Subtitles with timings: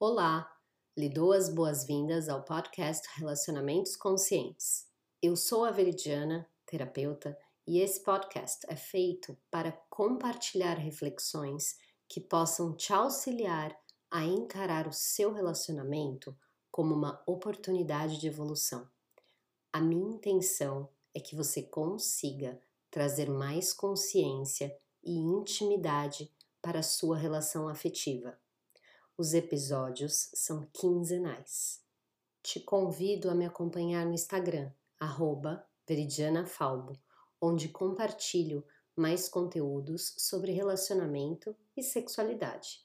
[0.00, 0.48] Olá,
[0.96, 4.86] lhe dou as boas-vindas ao podcast Relacionamentos Conscientes.
[5.20, 7.36] Eu sou a Veridiana, terapeuta,
[7.66, 11.76] e esse podcast é feito para compartilhar reflexões
[12.08, 13.76] que possam te auxiliar
[14.08, 16.32] a encarar o seu relacionamento
[16.70, 18.88] como uma oportunidade de evolução.
[19.72, 24.72] A minha intenção é que você consiga trazer mais consciência
[25.02, 28.38] e intimidade para a sua relação afetiva.
[29.18, 31.82] Os episódios são quinzenais.
[32.40, 34.70] Te convido a me acompanhar no Instagram,
[35.88, 36.96] veridianafalbo,
[37.40, 38.64] onde compartilho
[38.94, 42.80] mais conteúdos sobre relacionamento e sexualidade.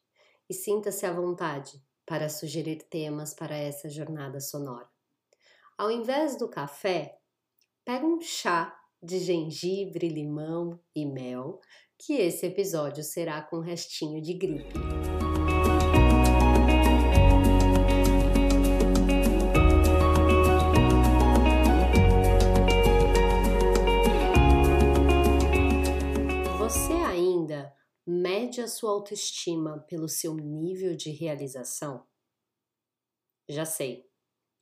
[0.50, 4.90] E sinta-se à vontade para sugerir temas para essa jornada sonora.
[5.78, 7.20] Ao invés do café,
[7.86, 11.62] pega um chá de gengibre, limão e mel,
[11.96, 14.93] que esse episódio será com restinho de gripe.
[28.06, 32.06] Mede a sua autoestima pelo seu nível de realização?
[33.50, 34.10] Já sei,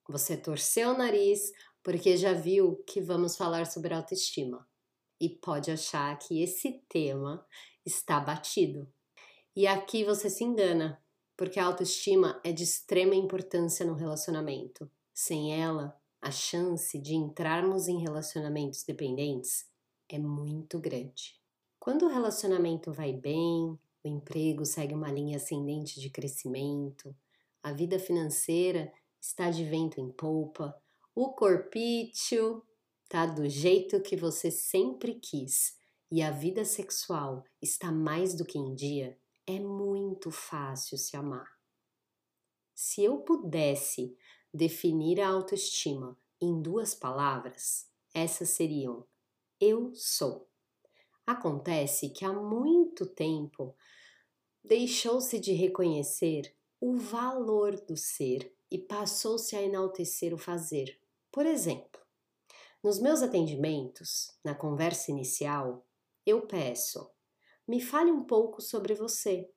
[0.08, 1.52] você torceu o nariz
[1.84, 4.68] porque já viu que vamos falar sobre autoestima
[5.20, 7.46] e pode achar que esse tema
[7.86, 8.92] está batido.
[9.56, 11.04] E aqui você se engana,
[11.36, 14.90] porque a autoestima é de extrema importância no relacionamento.
[15.14, 19.68] Sem ela, a chance de entrarmos em relacionamentos dependentes
[20.08, 21.41] é muito grande.
[21.82, 27.16] Quando o relacionamento vai bem, o emprego segue uma linha ascendente de crescimento,
[27.64, 30.80] a vida financeira está de vento em polpa,
[31.16, 32.64] o corpício
[33.10, 35.76] tá do jeito que você sempre quis
[36.12, 41.50] e a vida sexual está mais do que em dia, é muito fácil se amar.
[42.76, 44.16] Se eu pudesse
[44.54, 49.04] definir a autoestima em duas palavras, essas seriam:
[49.60, 50.51] eu sou.
[51.32, 53.74] Acontece que há muito tempo
[54.62, 61.00] deixou-se de reconhecer o valor do ser e passou-se a enaltecer o fazer.
[61.32, 62.02] Por exemplo,
[62.84, 65.88] nos meus atendimentos, na conversa inicial,
[66.26, 67.10] eu peço:
[67.66, 69.50] me fale um pouco sobre você.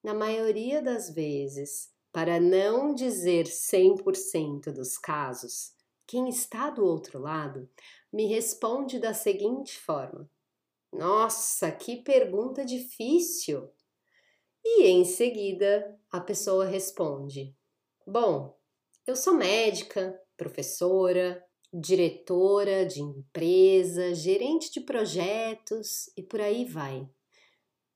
[0.00, 5.72] Na maioria das vezes, para não dizer 100% dos casos,
[6.06, 7.68] quem está do outro lado
[8.12, 10.30] me responde da seguinte forma:
[10.92, 13.70] Nossa, que pergunta difícil!
[14.64, 17.54] E em seguida a pessoa responde:
[18.06, 18.58] Bom,
[19.06, 27.08] eu sou médica, professora, diretora de empresa, gerente de projetos e por aí vai.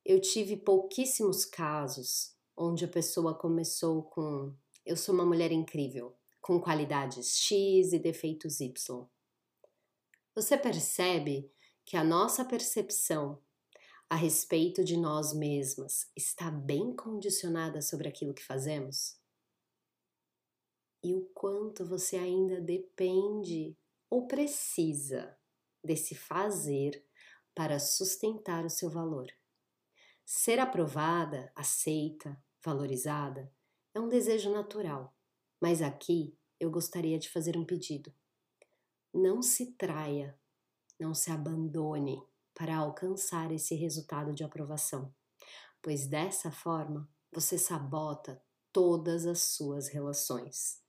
[0.04, 4.54] Eu tive pouquíssimos casos onde a pessoa começou com
[4.84, 9.06] eu sou uma mulher incrível, com qualidades X e defeitos Y.
[10.34, 11.52] Você percebe
[11.92, 13.38] que a nossa percepção
[14.08, 19.20] a respeito de nós mesmas está bem condicionada sobre aquilo que fazemos?
[21.04, 23.76] e o quanto você ainda depende
[24.08, 25.36] ou precisa
[25.84, 27.04] desse fazer
[27.54, 29.30] para sustentar o seu valor.
[30.24, 33.52] Ser aprovada, aceita, valorizada
[33.94, 35.14] é um desejo natural,
[35.60, 38.14] mas aqui eu gostaria de fazer um pedido.
[39.12, 40.40] Não se traia,
[41.02, 42.22] não se abandone
[42.54, 45.12] para alcançar esse resultado de aprovação,
[45.82, 48.42] pois dessa forma você sabota
[48.72, 50.82] todas as suas relações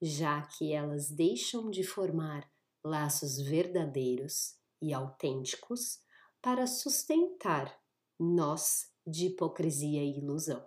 [0.00, 2.48] já que elas deixam de formar
[2.84, 5.98] laços verdadeiros e autênticos
[6.42, 7.74] para sustentar
[8.18, 10.64] nós de hipocrisia e ilusão.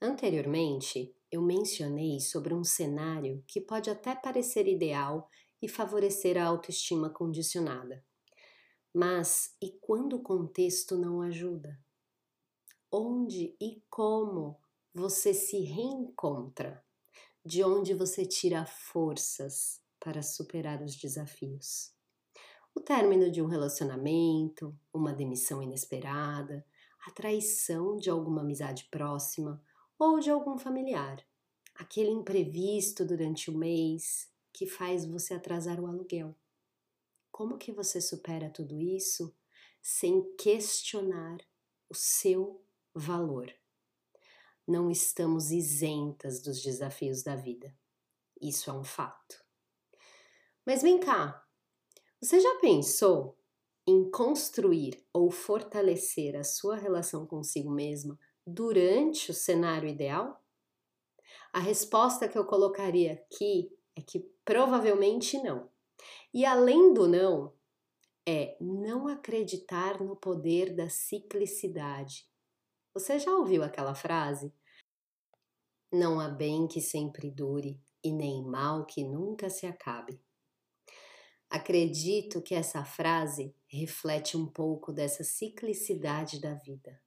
[0.00, 5.28] Anteriormente, eu mencionei sobre um cenário que pode até parecer ideal
[5.60, 8.04] e favorecer a autoestima condicionada.
[8.96, 11.78] Mas e quando o contexto não ajuda?
[12.90, 14.58] Onde e como
[14.94, 16.82] você se reencontra?
[17.46, 21.92] de onde você tira forças para superar os desafios.
[22.74, 26.66] O término de um relacionamento, uma demissão inesperada,
[27.06, 29.62] a traição de alguma amizade próxima
[29.96, 31.24] ou de algum familiar,
[31.76, 36.34] aquele imprevisto durante o mês que faz você atrasar o aluguel.
[37.36, 39.36] Como que você supera tudo isso
[39.82, 41.38] sem questionar
[41.88, 43.52] o seu valor?
[44.66, 47.72] não estamos isentas dos desafios da vida.
[48.40, 49.44] Isso é um fato.
[50.64, 51.46] Mas vem cá,
[52.20, 53.38] você já pensou
[53.86, 60.44] em construir ou fortalecer a sua relação consigo mesma durante o cenário ideal?
[61.52, 65.70] A resposta que eu colocaria aqui é que provavelmente não.
[66.32, 67.52] E além do não,
[68.26, 72.28] é não acreditar no poder da ciclicidade.
[72.92, 74.52] Você já ouviu aquela frase?
[75.92, 80.20] Não há bem que sempre dure e nem mal que nunca se acabe.
[81.48, 87.00] Acredito que essa frase reflete um pouco dessa ciclicidade da vida.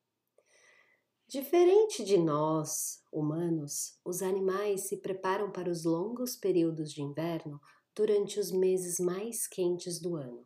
[1.27, 7.61] Diferente de nós, humanos, os animais se preparam para os longos períodos de inverno
[7.99, 10.45] durante os meses mais quentes do ano.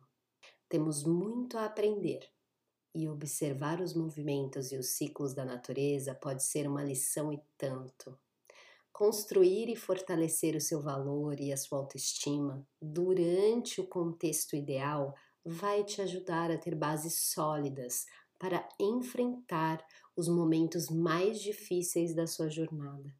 [0.68, 2.28] Temos muito a aprender
[2.92, 8.18] e observar os movimentos e os ciclos da natureza pode ser uma lição e tanto.
[8.92, 15.14] Construir e fortalecer o seu valor e a sua autoestima durante o contexto ideal
[15.44, 18.04] vai te ajudar a ter bases sólidas
[18.36, 19.80] para enfrentar
[20.16, 23.14] os momentos mais difíceis da sua jornada.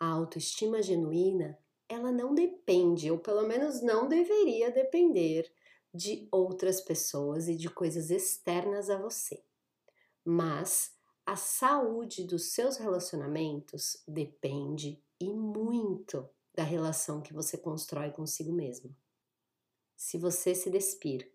[0.00, 1.58] A autoestima genuína,
[1.88, 5.52] ela não depende, ou pelo menos não deveria depender,
[5.92, 9.44] de outras pessoas e de coisas externas a você.
[10.24, 10.92] Mas
[11.24, 18.94] a saúde dos seus relacionamentos depende e muito da relação que você constrói consigo mesmo.
[19.96, 21.32] Se você se despir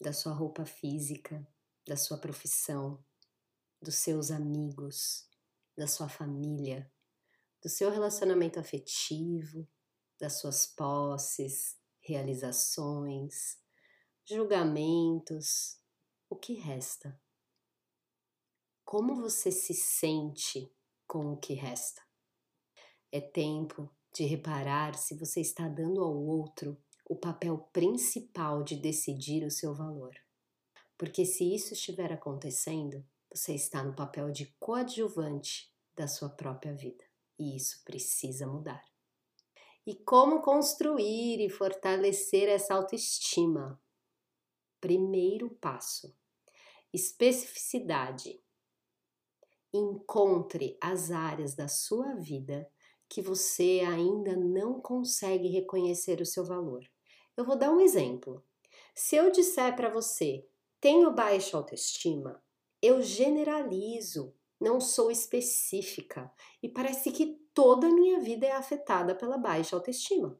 [0.00, 1.46] da sua roupa física,
[1.86, 3.04] da sua profissão,
[3.80, 5.28] dos seus amigos,
[5.76, 6.90] da sua família,
[7.64, 9.66] do seu relacionamento afetivo,
[10.20, 13.58] das suas posses, realizações,
[14.22, 15.80] julgamentos,
[16.28, 17.18] o que resta?
[18.84, 20.70] Como você se sente
[21.06, 22.02] com o que resta?
[23.10, 26.78] É tempo de reparar se você está dando ao outro
[27.08, 30.14] o papel principal de decidir o seu valor.
[30.98, 33.02] Porque se isso estiver acontecendo,
[33.32, 37.13] você está no papel de coadjuvante da sua própria vida.
[37.38, 38.82] E isso precisa mudar.
[39.86, 43.80] E como construir e fortalecer essa autoestima?
[44.80, 46.16] Primeiro passo:
[46.92, 48.40] especificidade.
[49.72, 52.70] Encontre as áreas da sua vida
[53.08, 56.88] que você ainda não consegue reconhecer o seu valor.
[57.36, 58.42] Eu vou dar um exemplo.
[58.94, 60.46] Se eu disser para você,
[60.80, 62.42] tenho baixa autoestima,
[62.80, 66.32] eu generalizo, não sou específica
[66.62, 70.36] e parece que toda a minha vida é afetada pela baixa autoestima.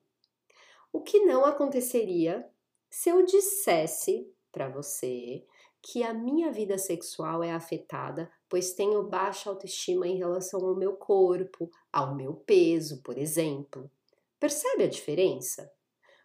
[0.91, 2.49] O que não aconteceria
[2.91, 5.45] se eu dissesse para você
[5.83, 10.95] que a minha vida sexual é afetada, pois tenho baixa autoestima em relação ao meu
[10.97, 13.91] corpo, ao meu peso, por exemplo.
[14.41, 15.71] Percebe a diferença?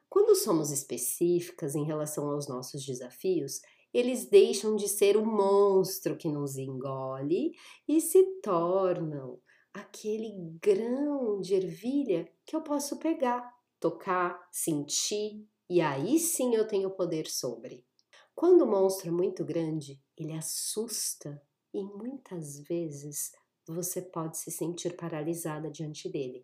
[0.07, 3.61] Quando somos específicas em relação aos nossos desafios,
[3.94, 7.51] eles deixam de ser o monstro que nos engole
[7.88, 9.39] e se tornam
[9.74, 10.31] aquele
[10.62, 17.27] grão de ervilha que eu posso pegar, tocar, sentir e aí sim eu tenho poder
[17.27, 17.86] sobre.
[18.33, 21.42] Quando o monstro é muito grande, ele assusta
[21.74, 23.31] e muitas vezes
[23.68, 26.42] você pode se sentir paralisada diante dele.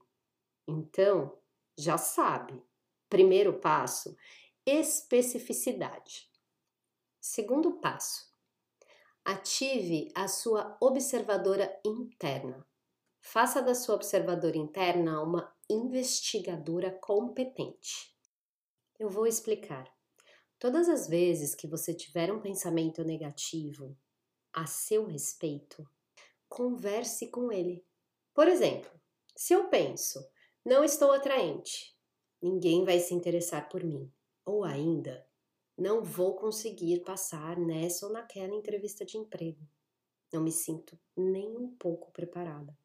[0.67, 1.35] Então,
[1.77, 2.61] já sabe.
[3.09, 4.15] Primeiro passo:
[4.65, 6.29] especificidade.
[7.27, 8.31] Segundo passo:
[9.25, 12.63] ative a sua observadora interna.
[13.19, 18.15] Faça da sua observadora interna uma investigadora competente.
[18.99, 19.91] Eu vou explicar.
[20.59, 23.97] Todas as vezes que você tiver um pensamento negativo
[24.53, 25.83] a seu respeito,
[26.47, 27.83] converse com ele.
[28.35, 28.91] Por exemplo,
[29.35, 30.23] se eu penso,
[30.63, 31.97] não estou atraente,
[32.39, 34.13] ninguém vai se interessar por mim,
[34.45, 35.27] ou ainda,
[35.77, 39.67] não vou conseguir passar nessa ou naquela entrevista de emprego.
[40.31, 42.77] Não me sinto nem um pouco preparada.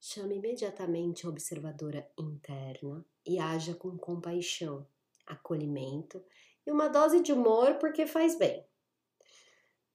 [0.00, 4.86] Chame imediatamente a observadora interna e haja com compaixão
[5.26, 6.24] acolhimento
[6.64, 8.64] e uma dose de humor porque faz bem.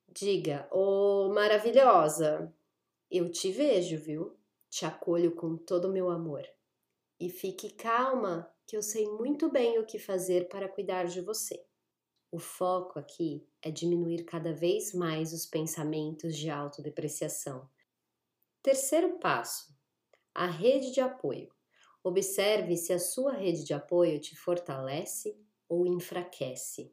[0.09, 2.53] Diga, ô oh, maravilhosa,
[3.09, 4.37] eu te vejo, viu?
[4.69, 6.45] Te acolho com todo o meu amor.
[7.21, 11.63] E fique calma, que eu sei muito bem o que fazer para cuidar de você.
[12.31, 17.69] O foco aqui é diminuir cada vez mais os pensamentos de autodepreciação.
[18.63, 19.71] Terceiro passo:
[20.33, 21.53] a rede de apoio.
[22.03, 26.91] Observe se a sua rede de apoio te fortalece ou enfraquece.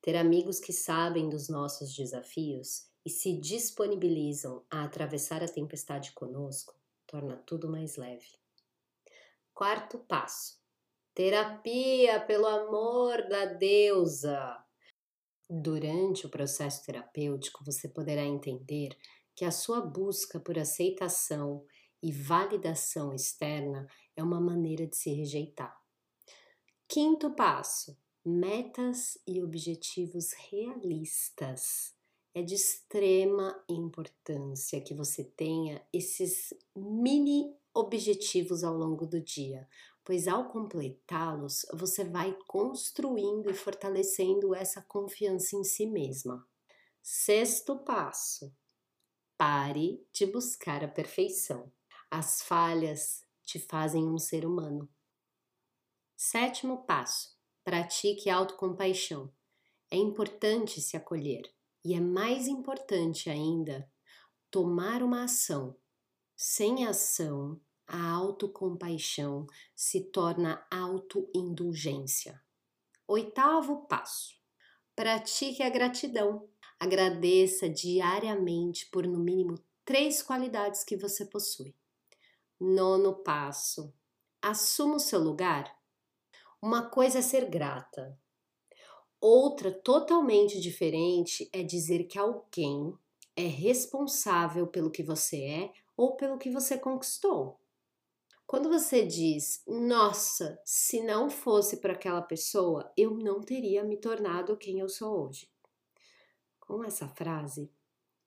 [0.00, 6.74] Ter amigos que sabem dos nossos desafios e se disponibilizam a atravessar a tempestade conosco
[7.06, 8.45] torna tudo mais leve.
[9.56, 10.60] Quarto passo:
[11.14, 14.62] terapia, pelo amor da deusa.
[15.48, 18.94] Durante o processo terapêutico, você poderá entender
[19.34, 21.64] que a sua busca por aceitação
[22.02, 25.74] e validação externa é uma maneira de se rejeitar.
[26.86, 31.96] Quinto passo: metas e objetivos realistas.
[32.34, 39.68] É de extrema importância que você tenha esses mini objetivos ao longo do dia,
[40.04, 46.46] pois ao completá-los, você vai construindo e fortalecendo essa confiança em si mesma.
[47.02, 48.54] Sexto passo:
[49.36, 51.72] pare de buscar a perfeição.
[52.10, 54.88] As falhas te fazem um ser humano.
[56.16, 59.32] Sétimo passo: pratique autocompaixão.
[59.90, 61.52] É importante se acolher
[61.84, 63.88] e é mais importante ainda
[64.50, 65.76] tomar uma ação.
[66.34, 72.42] Sem ação, a autocompaixão se torna autoindulgência.
[73.06, 74.34] Oitavo passo:
[74.94, 76.48] pratique a gratidão.
[76.78, 81.74] Agradeça diariamente por no mínimo três qualidades que você possui.
[82.58, 83.94] Nono passo:
[84.42, 85.74] assuma o seu lugar.
[86.60, 88.18] Uma coisa é ser grata,
[89.20, 92.92] outra totalmente diferente é dizer que alguém
[93.34, 97.60] é responsável pelo que você é ou pelo que você conquistou.
[98.46, 104.56] Quando você diz, nossa, se não fosse para aquela pessoa, eu não teria me tornado
[104.56, 105.50] quem eu sou hoje.
[106.60, 107.68] Com essa frase,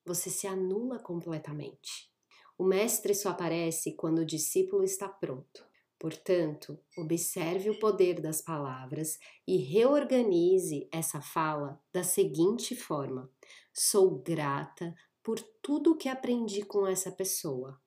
[0.05, 2.11] você se anula completamente.
[2.57, 5.65] O mestre só aparece quando o discípulo está pronto.
[5.97, 13.29] Portanto, observe o poder das palavras e reorganize essa fala da seguinte forma:
[13.73, 17.79] Sou grata por tudo que aprendi com essa pessoa.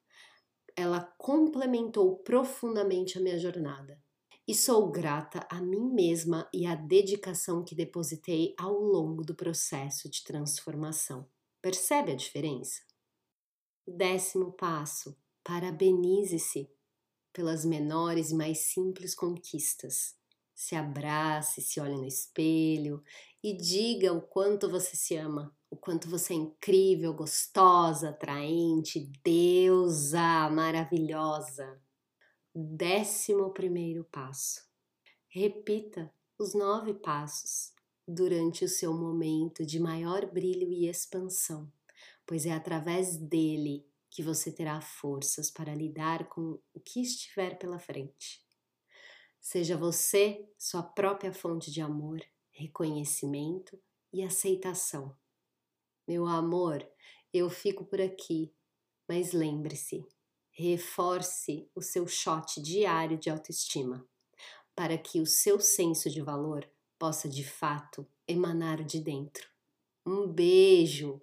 [0.76, 4.00] Ela complementou profundamente a minha jornada.
[4.46, 10.08] E sou grata a mim mesma e à dedicação que depositei ao longo do processo
[10.10, 11.28] de transformação.
[11.60, 12.80] Percebe a diferença?
[13.86, 16.68] Décimo passo: parabenize-se
[17.32, 20.16] pelas menores e mais simples conquistas.
[20.54, 23.02] Se abrace, se olhe no espelho
[23.42, 30.48] e diga o quanto você se ama, o quanto você é incrível, gostosa, atraente, deusa,
[30.50, 31.80] maravilhosa.
[32.54, 34.60] Décimo primeiro passo.
[35.28, 37.72] Repita os nove passos
[38.06, 41.72] durante o seu momento de maior brilho e expansão
[42.26, 47.78] pois é através dele que você terá forças para lidar com o que estiver pela
[47.78, 48.42] frente.
[49.40, 52.20] Seja você sua própria fonte de amor,
[52.52, 53.78] reconhecimento
[54.12, 55.16] e aceitação.
[56.06, 56.86] Meu amor,
[57.32, 58.52] eu fico por aqui,
[59.08, 60.06] mas lembre-se,
[60.50, 64.06] reforce o seu shot diário de autoestima,
[64.74, 66.68] para que o seu senso de valor
[66.98, 69.48] possa de fato emanar de dentro.
[70.04, 71.20] Um beijo!